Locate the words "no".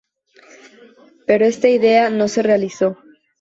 2.09-2.27